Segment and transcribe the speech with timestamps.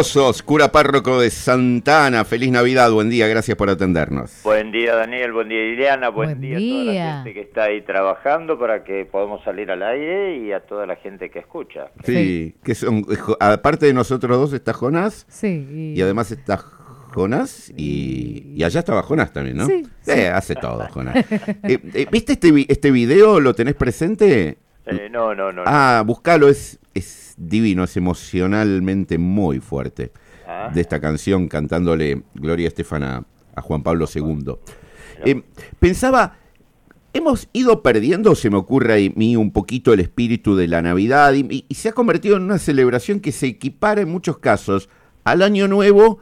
[0.00, 4.30] Osos, cura párroco de Santana, feliz Navidad, buen día, gracias por atendernos.
[4.44, 7.64] Buen día Daniel, buen día Ileana, buen, Buen día, a toda la gente que está
[7.64, 11.90] ahí trabajando para que podamos salir al aire y a toda la gente que escucha.
[12.04, 13.04] Sí, que son,
[13.40, 15.92] aparte de nosotros dos está Jonás Sí.
[15.96, 16.56] y además está
[17.12, 19.66] Jonás y, y allá estaba Jonás también, ¿no?
[19.66, 20.12] Sí, sí.
[20.12, 21.16] Eh, hace todo, Jonás.
[21.64, 23.40] Eh, eh, ¿Viste este, este video?
[23.40, 24.56] ¿Lo tenés presente?
[24.90, 25.62] Eh, no, no, no.
[25.66, 30.12] Ah, buscalo, es, es divino, es emocionalmente muy fuerte.
[30.46, 30.70] Ah.
[30.74, 33.24] De esta canción cantándole Gloria Estefan a,
[33.62, 34.54] Juan Pablo II.
[35.24, 35.42] Eh,
[35.78, 36.38] pensaba,
[37.12, 41.34] hemos ido perdiendo, se me ocurre a mí, un poquito el espíritu de la Navidad
[41.34, 44.88] y, y- y se ha convertido en una celebración que se equipara en muchos casos
[45.24, 46.20] al Año Nuevo,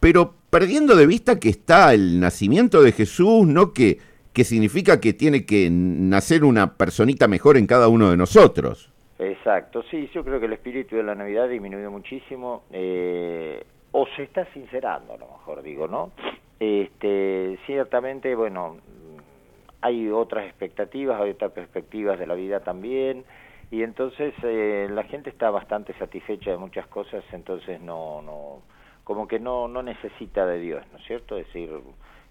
[0.00, 3.72] pero perdiendo de vista que está el nacimiento de Jesús, ¿no?
[3.74, 3.98] Que,
[4.38, 8.92] que significa que tiene que nacer una personita mejor en cada uno de nosotros.
[9.18, 14.06] Exacto, sí, yo creo que el espíritu de la Navidad ha disminuido muchísimo, eh, o
[14.14, 16.12] se está sincerando, a lo mejor digo, ¿no?
[16.60, 18.76] Este, ciertamente, bueno,
[19.80, 23.24] hay otras expectativas, hay otras perspectivas de la vida también,
[23.72, 28.62] y entonces eh, la gente está bastante satisfecha de muchas cosas, entonces no, no,
[29.02, 31.36] como que no, no necesita de Dios, ¿no es cierto?
[31.36, 31.70] Es decir,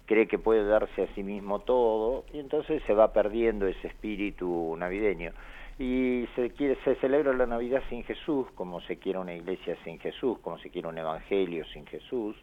[0.08, 4.74] cree que puede darse a sí mismo todo, y entonces se va perdiendo ese espíritu
[4.76, 5.32] navideño
[5.78, 10.00] y se quiere se celebra la Navidad sin Jesús, como se quiere una iglesia sin
[10.00, 12.34] Jesús, como se quiere un evangelio sin Jesús,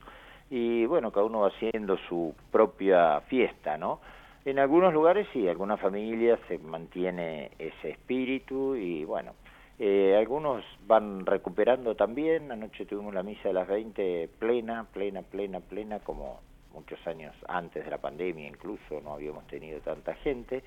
[0.50, 4.00] y bueno, cada uno va haciendo su propia fiesta, ¿no?
[4.46, 9.34] En algunos lugares sí, algunas familias se mantiene ese espíritu y bueno,
[9.80, 15.60] eh, algunos van recuperando también, anoche tuvimos la misa de las 20 plena, plena, plena,
[15.60, 16.40] plena, como
[16.76, 20.64] muchos años antes de la pandemia incluso, no habíamos tenido tanta gente,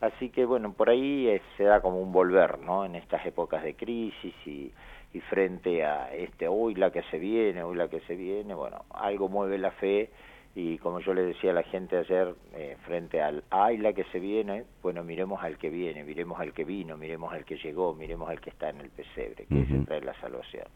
[0.00, 2.84] Así que bueno, por ahí eh, se da como un volver, ¿no?
[2.84, 4.70] En estas épocas de crisis y,
[5.14, 8.84] y frente a este hoy la que se viene, hoy la que se viene, bueno,
[8.90, 10.10] algo mueve la fe
[10.54, 14.04] y como yo le decía a la gente ayer, eh, frente al ay la que
[14.04, 17.94] se viene, bueno, miremos al que viene, miremos al que vino, miremos al que llegó,
[17.94, 19.74] miremos al que está en el pesebre, que Ujú.
[19.76, 20.66] ese trae la salvación.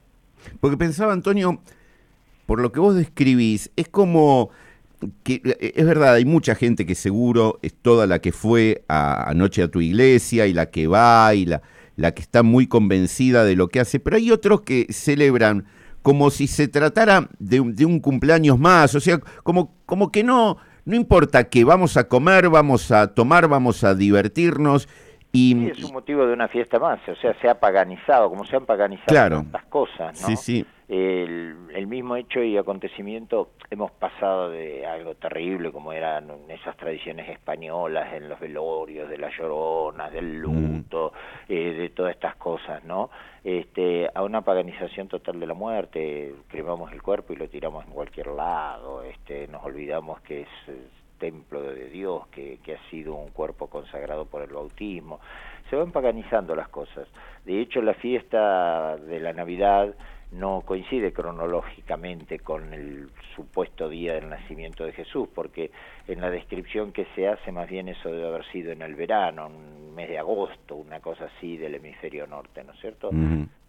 [0.60, 1.60] Porque pensaba, Antonio,
[2.46, 4.50] por lo que vos describís, es como
[5.22, 9.28] que eh, es verdad, hay mucha gente que seguro es toda la que fue a-
[9.30, 11.62] anoche a tu iglesia y la que va y la,
[11.96, 15.64] la que está muy convencida de lo que hace, pero hay otros que celebran
[16.02, 20.22] como si se tratara de, un- de un cumpleaños más, o sea, como, como que
[20.24, 24.88] no, no importa que vamos a comer, vamos a tomar, vamos a divertirnos
[25.32, 25.52] y...
[25.54, 28.56] Sí, es un motivo de una fiesta más, o sea, se ha paganizado, como se
[28.56, 29.36] han paganizado Claro.
[29.42, 30.26] tantas cosas, ¿no?
[30.28, 30.66] Sí, sí.
[30.90, 37.28] El, el mismo hecho y acontecimiento hemos pasado de algo terrible como eran esas tradiciones
[37.28, 41.12] españolas en los velorios, de las lloronas, del luto,
[41.48, 43.08] eh, de todas estas cosas, ¿no?
[43.44, 47.92] Este, a una paganización total de la muerte, cremamos el cuerpo y lo tiramos en
[47.92, 50.48] cualquier lado, este, nos olvidamos que es
[51.20, 55.20] templo de Dios, que, que ha sido un cuerpo consagrado por el bautismo.
[55.68, 57.06] Se van paganizando las cosas.
[57.44, 59.94] De hecho, la fiesta de la Navidad
[60.32, 65.70] no coincide cronológicamente con el supuesto día del nacimiento de Jesús, porque
[66.06, 69.48] en la descripción que se hace más bien eso debe haber sido en el verano,
[69.48, 73.10] un mes de agosto, una cosa así del hemisferio norte, ¿no es cierto?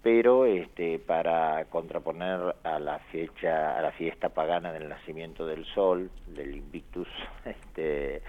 [0.03, 6.09] Pero este para contraponer a la fecha a la fiesta pagana del nacimiento del sol
[6.27, 7.07] del Invictus
[7.45, 8.21] este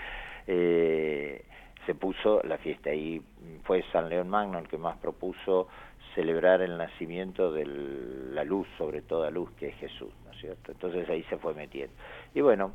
[0.47, 1.45] eh,
[1.87, 3.23] se puso la fiesta ahí
[3.65, 5.69] fue San León Magno el que más propuso
[6.15, 10.73] celebrar el nacimiento de la luz sobre toda luz que es Jesús ¿no es cierto?
[10.73, 11.95] entonces ahí se fue metiendo
[12.35, 12.73] y bueno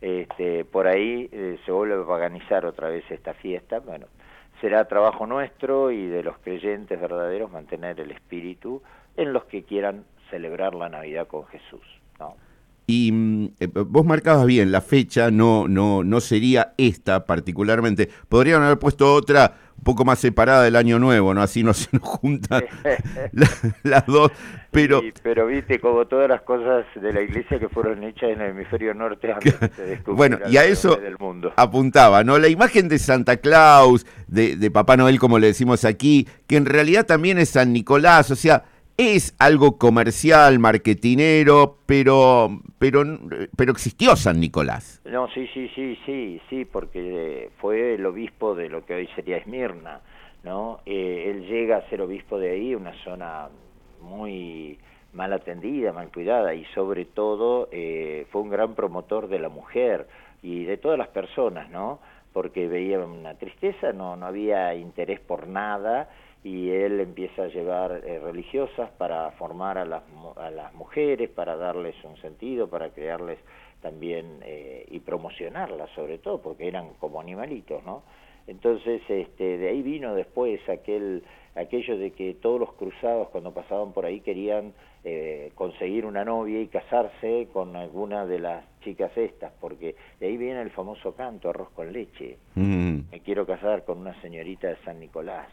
[0.00, 4.06] este por ahí eh, se vuelve a paganizar otra vez esta fiesta bueno
[4.60, 8.82] será trabajo nuestro y de los creyentes verdaderos mantener el espíritu
[9.16, 11.84] en los que quieran celebrar la Navidad con Jesús.
[12.18, 12.36] ¿no?
[12.90, 18.08] Y mm, eh, vos marcabas bien, la fecha no, no, no sería esta particularmente.
[18.30, 21.42] Podrían haber puesto otra un poco más separada del año nuevo, ¿no?
[21.42, 22.64] Así no se nos juntan
[23.32, 23.48] la-
[23.82, 24.32] las dos.
[24.70, 28.40] Pero Sí, pero viste, como todas las cosas de la iglesia que fueron hechas en
[28.40, 31.52] el hemisferio norte antes se bueno, y a eso del mundo.
[31.56, 32.38] apuntaba, ¿no?
[32.38, 36.64] La imagen de Santa Claus, de, de Papá Noel, como le decimos aquí, que en
[36.64, 38.64] realidad también es San Nicolás, o sea,
[38.98, 42.48] es algo comercial, marketinero, pero,
[42.80, 43.04] pero,
[43.56, 45.00] pero existió San Nicolás.
[45.04, 49.36] No, sí, sí, sí, sí, sí, porque fue el obispo de lo que hoy sería
[49.36, 50.00] Esmirna,
[50.42, 50.80] ¿no?
[50.84, 53.48] Eh, él llega a ser obispo de ahí, una zona
[54.02, 54.80] muy
[55.12, 60.08] mal atendida, mal cuidada, y sobre todo eh, fue un gran promotor de la mujer
[60.42, 62.00] y de todas las personas, ¿no?
[62.32, 66.08] Porque veía una tristeza, no, no había interés por nada,
[66.44, 70.02] y él empieza a llevar eh, religiosas para formar a las,
[70.36, 73.38] a las mujeres, para darles un sentido, para crearles
[73.82, 78.02] también eh, y promocionarlas sobre todo, porque eran como animalitos, ¿no?
[78.46, 81.22] Entonces, este, de ahí vino después aquel,
[81.54, 84.72] aquello de que todos los cruzados cuando pasaban por ahí querían
[85.04, 90.38] eh, conseguir una novia y casarse con alguna de las chicas estas, porque de ahí
[90.38, 92.38] viene el famoso canto, arroz con leche.
[92.54, 93.00] Mm.
[93.10, 95.48] Me quiero casar con una señorita de San Nicolás.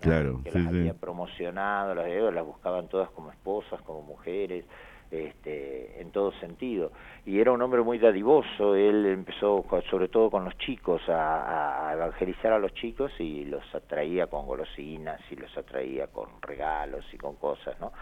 [0.00, 4.64] Claro, que las había promocionado, las, las buscaban todas como esposas, como mujeres,
[5.10, 6.90] este, en todo sentido.
[7.24, 12.52] Y era un hombre muy dadivoso, él empezó sobre todo con los chicos a, evangelizar
[12.52, 17.36] a los chicos y los atraía con golosinas y los atraía con regalos y con
[17.36, 17.92] cosas, ¿no?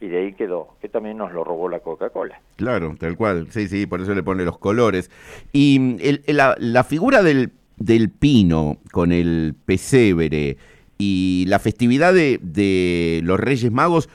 [0.00, 2.40] Y de ahí quedó, que también nos lo robó la Coca-Cola.
[2.56, 5.10] Claro, tal cual, sí, sí, por eso le pone los colores.
[5.52, 10.56] Y el, la, la figura del, del pino con el pesebre
[11.00, 14.08] y la festividad de, de los Reyes Magos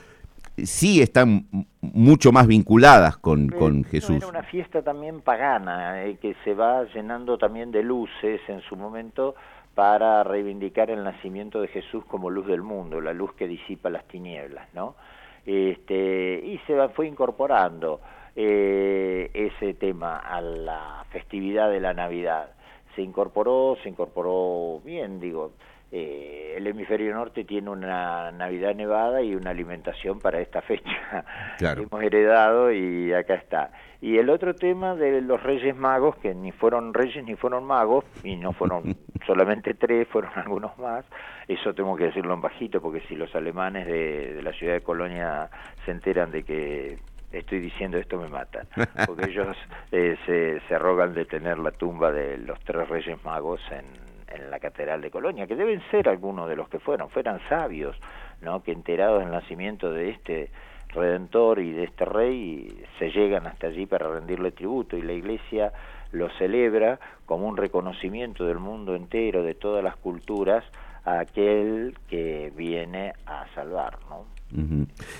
[0.56, 1.46] sí están
[1.80, 4.16] mucho más vinculadas con, con Jesús.
[4.16, 8.76] Era una fiesta también pagana, eh, que se va llenando también de luces en su
[8.76, 9.34] momento
[9.74, 14.06] para reivindicar el nacimiento de Jesús como luz del mundo, la luz que disipa las
[14.08, 14.96] tinieblas, ¿no?
[15.44, 18.00] Este, y se fue incorporando
[18.34, 22.50] eh, ese tema a la festividad de la Navidad.
[22.94, 25.52] Se incorporó, se incorporó bien, digo,
[25.92, 31.24] eh, el hemisferio norte tiene una Navidad nevada y una alimentación para esta fecha.
[31.60, 33.70] Hemos heredado y acá está.
[34.00, 38.04] Y el otro tema de los Reyes Magos, que ni fueron reyes ni fueron magos,
[38.22, 38.96] y no fueron
[39.26, 41.04] solamente tres, fueron algunos más,
[41.48, 45.48] eso tengo que decirlo en bajito, porque si los alemanes de, la ciudad de Colonia
[45.84, 46.98] se enteran de que
[47.32, 48.66] estoy diciendo esto me matan,
[49.06, 49.56] porque ellos
[49.92, 54.50] eh, se, se arrogan de tener la tumba de los tres Reyes Magos en en
[54.50, 57.96] la Catedral de Colonia, que deben ser algunos de los que fueron, fueran sabios,
[58.40, 58.62] ¿no?
[58.62, 60.50] que enterados del nacimiento de este
[60.88, 65.72] redentor y de este rey se llegan hasta allí para rendirle tributo y la iglesia
[66.12, 70.64] lo celebra como un reconocimiento del mundo entero, de todas las culturas,
[71.04, 74.26] a aquel que viene a salvar, ¿no?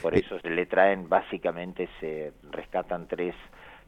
[0.03, 3.35] Por eh, eso se le traen, básicamente se rescatan tres,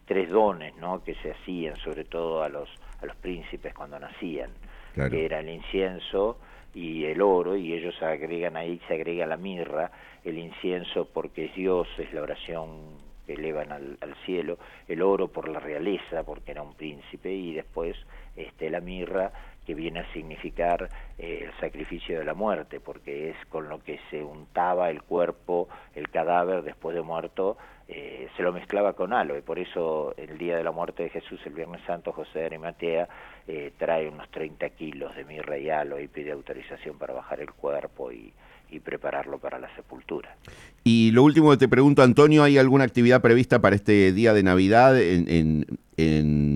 [0.05, 1.03] tres dones, ¿no?
[1.03, 2.69] Que se hacían, sobre todo a los,
[3.01, 4.51] a los príncipes cuando nacían
[4.95, 6.39] que era el incienso
[6.75, 9.91] y el oro, y ellos agregan ahí, se agrega la mirra,
[10.25, 15.49] el incienso porque es Dios, es la oración que elevan al, cielo, el oro por
[15.49, 17.97] la realeza, porque era un príncipe, y después
[18.37, 19.33] este, la mirra
[19.67, 20.89] que viene a significar
[21.19, 25.69] eh, el sacrificio de la muerte, porque es con lo que se untaba el cuerpo,
[25.95, 27.59] el cadáver después de muerto,
[27.89, 31.41] eh, se lo mezclaba con aloe, por eso el día de la muerte de Jesús,
[31.47, 33.09] el Viernes Santo, José de Arimatea
[33.47, 37.51] eh, trae unos 30 kilos de mirra y aloe y pide autorización para bajar el
[37.51, 38.33] cuerpo y,
[38.71, 40.37] y prepararlo para la sepultura.
[40.85, 44.43] Y lo último que te pregunto, Antonio, ¿hay alguna actividad prevista para este día de
[44.43, 45.67] Navidad en, en,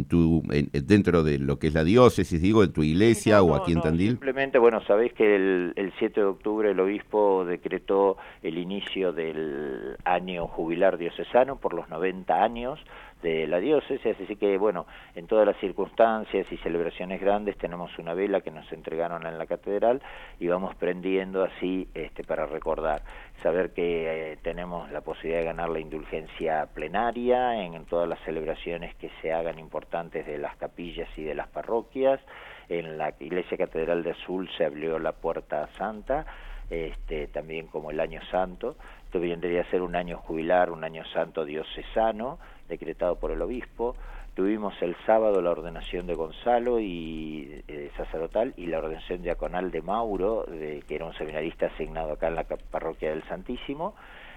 [0.08, 0.42] tu,
[0.72, 4.10] dentro de lo que es la diócesis, digo, en tu iglesia o aquí en Tandil?
[4.10, 9.96] Simplemente, bueno, sabéis que el, el 7 de octubre el obispo decretó el inicio del
[10.04, 12.78] año jubilar diocesano por los 90 años
[13.22, 18.14] de la diócesis, así que bueno, en todas las circunstancias y celebraciones grandes tenemos una
[18.14, 20.02] vela que nos entregaron en la catedral
[20.40, 23.02] y vamos prendiendo así este, para recordar,
[23.42, 28.94] saber que eh, tenemos la posibilidad de ganar la indulgencia plenaria en, todas las celebraciones
[28.96, 32.20] que se hagan importantes de las capillas y de las parroquias,
[32.68, 36.26] en la Iglesia Catedral de Azul se abrió la Puerta Santa,
[36.70, 38.76] este, también como el Año Santo,
[39.12, 43.94] esto vendría a ser un año jubilar, un año santo diocesano, decretado por el obispo.
[44.34, 49.82] Tuvimos el sábado la ordenación de Gonzalo y eh, sacerdotal y la ordenación diaconal de
[49.82, 53.94] Mauro, de, que era un seminarista asignado acá en la parroquia del Santísimo.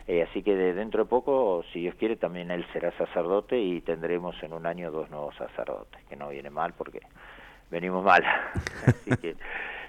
[0.07, 3.81] Eh, así que de dentro de poco, si Dios quiere, también él será sacerdote y
[3.81, 6.99] tendremos en un año dos nuevos sacerdotes, que no viene mal porque
[7.71, 8.23] venimos mal.
[8.85, 9.35] así que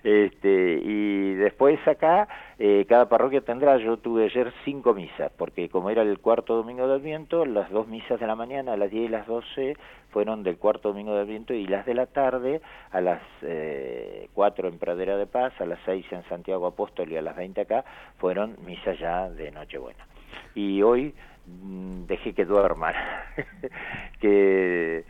[0.06, 2.28] este, y después acá,
[2.60, 6.86] eh, cada parroquia tendrá, yo tuve ayer cinco misas, porque como era el cuarto domingo
[6.86, 9.76] del viento, las dos misas de la mañana, a las 10 y las 12,
[10.10, 12.60] fueron del cuarto domingo del viento, y las de la tarde,
[12.92, 17.16] a las eh, 4 en Pradera de Paz, a las 6 en Santiago Apóstol y
[17.16, 17.84] a las 20 acá,
[18.18, 20.06] fueron misas ya de Nochebuena.
[20.54, 22.94] Y hoy mm, dejé que duerman,
[24.20, 25.04] que,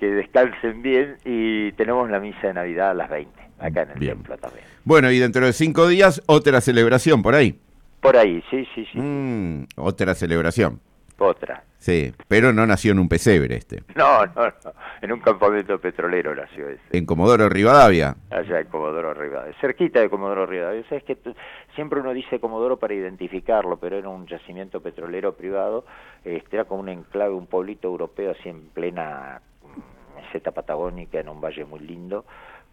[0.00, 3.98] que descansen bien, y tenemos la misa de Navidad a las 20 acá en el
[3.98, 4.64] templo también.
[4.84, 7.58] Bueno, y dentro de cinco días, otra celebración por ahí.
[8.00, 8.98] Por ahí, sí, sí, sí.
[8.98, 10.80] Mm, otra celebración.
[11.18, 11.64] Otra.
[11.76, 13.82] Sí, pero no nació en un pesebre este.
[13.94, 14.72] No, no, no.
[15.02, 16.82] En un campamento petrolero nació ese.
[16.92, 18.16] En Comodoro Rivadavia.
[18.30, 19.54] Allá en Comodoro Rivadavia.
[19.60, 20.82] Cerquita de Comodoro Rivadavia.
[20.88, 21.18] Sabes que
[21.74, 25.84] siempre uno dice Comodoro para identificarlo, pero era un yacimiento petrolero privado.
[26.24, 29.42] Este, era como un enclave, un pueblito europeo así en plena
[30.16, 32.24] meseta patagónica, en un valle muy lindo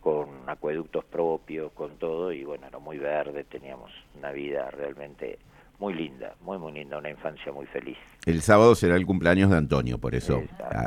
[0.08, 5.38] con acueductos propios, con todo, y bueno, era muy verde, teníamos una vida realmente
[5.80, 7.98] muy linda, muy, muy linda, una infancia muy feliz.
[8.26, 10.44] El sábado será el cumpleaños de Antonio, por eso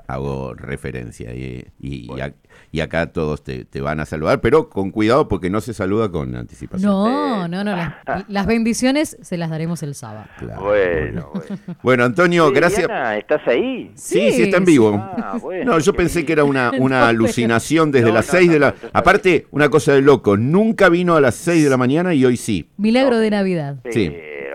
[0.09, 1.33] hago referencia.
[1.33, 6.11] Y, y, acá todos te, van a saludar, pero con cuidado porque no se saluda
[6.11, 6.91] con anticipación.
[6.91, 7.77] No, no, no.
[8.29, 10.27] Las, bendiciones se las daremos el sábado.
[10.61, 11.33] Bueno,
[11.83, 12.05] bueno.
[12.11, 12.89] Antonio, gracias.
[13.17, 13.93] ¿estás ahí?
[13.95, 14.93] Sí, sí, está en vivo.
[14.97, 18.75] Ah, no, yo pensé que era una, una alucinación desde las 6 de la...
[18.93, 22.37] Aparte, una cosa de loco, nunca vino a las 6 de la mañana y hoy
[22.37, 22.69] sí.
[22.77, 23.77] Milagro de Navidad.
[23.91, 24.13] Sí.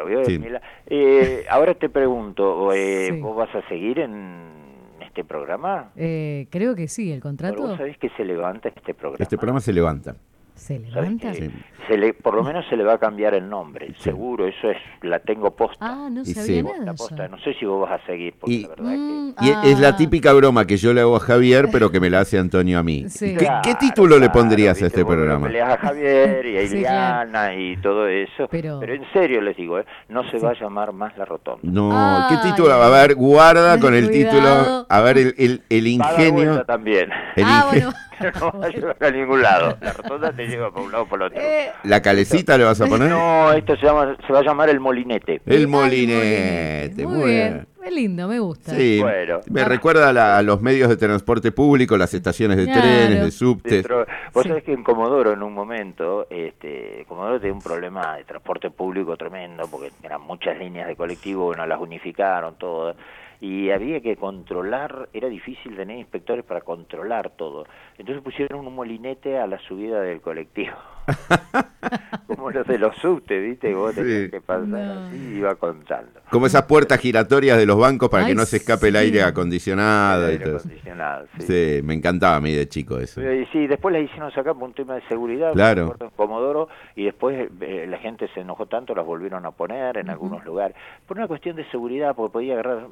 [0.08, 4.56] Eh, ahora te pregunto, eh, ¿vos vas a seguir en
[5.02, 5.92] este programa?
[5.96, 7.62] Eh, creo que sí, el contrato.
[7.62, 9.18] ¿Vos sabés que se levanta este programa?
[9.24, 10.16] Este programa se levanta.
[10.56, 11.34] ¿Se levanta?
[11.34, 14.78] Se le, por lo menos se le va a cambiar el nombre, seguro, eso es,
[15.04, 15.78] la tengo posta.
[15.82, 17.28] Ah, no sabía nada posta.
[17.28, 19.52] No sé si vos vas a seguir, porque y, la verdad que...
[19.52, 19.96] Mm, es la ah.
[19.96, 22.84] típica broma que yo le hago a Javier, pero que me la hace Antonio a
[22.84, 23.06] mí.
[23.20, 25.48] ¿Qué, título le pondrías a este programa?
[25.50, 28.82] Le a Javier y a Iliana y todo eso, pero...
[28.82, 29.86] en serio les digo, ¿eh?
[30.10, 31.62] no se va a llamar más La Rotonda.
[31.64, 32.74] No, ¿qué título?
[32.74, 36.64] A ver, guarda con el título, a ver el, el, el ingenio.
[36.66, 37.10] también.
[37.44, 37.92] ah, bueno.
[38.40, 39.78] no va a llevar a ningún lado.
[39.82, 41.40] La rotonda te lleva por un lado o por el otro.
[41.40, 43.10] Eh, ¿La calecita le vas a poner?
[43.10, 45.42] No, esto se, llama, se va a llamar el molinete.
[45.46, 47.68] El molinete, muy, bien.
[47.86, 48.72] Es lindo, me gusta.
[48.72, 49.42] Sí, bueno.
[49.52, 53.88] me recuerda a, los medios de transporte público, las estaciones de trenes, de subtes.
[54.34, 58.72] Vos sabés que en Comodoro en un momento, este, Comodoro tenía un problema de transporte
[58.72, 62.96] público tremendo, porque eran muchas líneas de colectivo, bueno, las unificaron todas
[63.40, 67.68] y había que controlar, era difícil tener inspectores para controlar todo.
[68.00, 70.74] Entonces pusieron un molinete a la subida del colectivo.
[72.28, 73.74] Como los de los subtes, ¿viste?
[73.74, 76.22] Vos tenías que pasar así iba contando.
[76.32, 80.32] Como esas puertas giratorias de los bancos para que no se escape el aire acondicionado.
[80.32, 81.46] y todo acondicionado, sí.
[81.48, 81.82] sí.
[81.84, 83.22] me encantaba a mí de chico eso.
[83.52, 85.54] sí, después la hicieron sacar por un tema de seguridad.
[85.54, 85.96] Claro.
[86.16, 90.44] Comodoro, y después eh, la gente se enojó tanto, las volvieron a poner en algunos
[90.44, 90.76] lugares.
[91.08, 92.88] Por una cuestión de seguridad, porque podía agarrar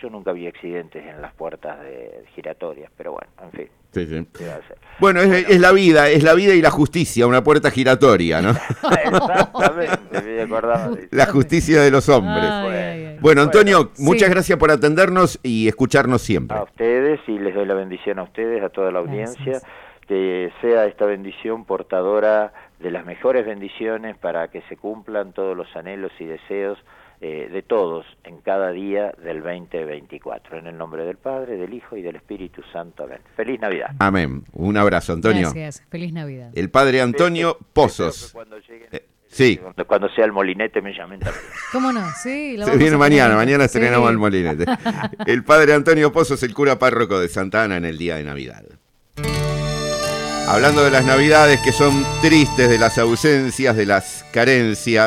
[0.00, 3.68] yo nunca vi accidentes en las puertas de giratorias, pero bueno, en fin.
[3.92, 4.26] Sí, sí.
[4.98, 8.50] Bueno, es, la vida, es la vida y la justicia, una puerta giratoria, ¿no?
[9.04, 13.20] Exactamente, me acordaba de La justicia de los hombres.
[13.20, 16.58] Bueno, Antonio, muchas gracias por atendernos y escucharnos siempre.
[16.58, 19.62] A ustedes y les doy la bendición a ustedes, a toda la audiencia,
[20.06, 25.74] que sea esta bendición portadora de las mejores bendiciones para que se cumplan todos los
[25.74, 26.78] anhelos y deseos
[27.20, 30.58] eh, de todos en cada día del 2024.
[30.58, 33.04] En el nombre del Padre, del Hijo y del Espíritu Santo.
[33.04, 33.20] Amén.
[33.34, 33.90] Feliz Navidad.
[33.98, 34.44] Amén.
[34.52, 35.50] Un abrazo, Antonio.
[35.52, 35.82] Gracias.
[35.88, 36.50] Feliz Navidad.
[36.54, 38.32] El Padre Antonio Pozos.
[38.32, 39.58] Cuando eh, sí.
[39.86, 41.44] Cuando, sea el molinete me llamen también.
[41.72, 42.04] ¿Cómo no?
[42.22, 44.66] Sí, Se viene mañana, mañana estrenamos el molinete.
[45.26, 48.64] el Padre Antonio Pozos, el cura párroco de Santa Ana en el día de Navidad.
[50.48, 55.04] Hablando de las Navidades que son tristes, de las ausencias, de las carencias.